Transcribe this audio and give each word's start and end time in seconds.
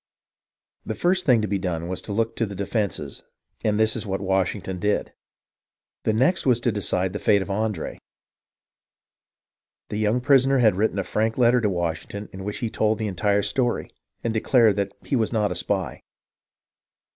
The 0.83 0.95
first 0.95 1.27
thing 1.27 1.43
to 1.43 1.47
be 1.47 1.59
done 1.59 1.87
was 1.87 2.01
to 2.01 2.11
look 2.11 2.35
to 2.37 2.47
the 2.47 2.55
defences, 2.55 3.21
and 3.63 3.79
this 3.79 3.93
was 3.93 4.07
what 4.07 4.19
Washington 4.19 4.79
did. 4.79 5.13
The 6.05 6.11
next 6.13 6.43
was 6.43 6.59
to 6.61 6.71
decide 6.71 7.09
as 7.09 7.09
to 7.09 7.13
the 7.19 7.23
fate 7.23 7.43
of 7.43 7.51
Andre. 7.51 7.99
The 9.89 9.97
young 9.97 10.19
prisoner 10.19 10.57
had 10.57 10.75
written 10.75 10.97
a 10.97 11.03
frank 11.03 11.37
letter 11.37 11.61
to 11.61 11.69
Washington 11.69 12.29
in 12.33 12.43
which 12.43 12.57
he 12.57 12.69
told 12.71 12.97
the 12.97 13.05
entire 13.05 13.43
story, 13.43 13.91
and 14.23 14.33
declared 14.33 14.75
that 14.77 14.91
he 15.05 15.15
was 15.15 15.31
not 15.31 15.51
a 15.51 15.55
spy. 15.55 16.01